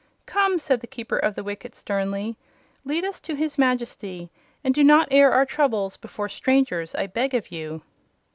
[0.25, 2.35] "Come!" said the Keeper of the Wicket, sternly;
[2.83, 4.31] "lead us to his Majesty;
[4.63, 7.83] and do not air our troubles before strangers, I beg of you."